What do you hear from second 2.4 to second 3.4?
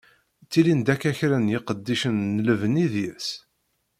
lebni deg-s.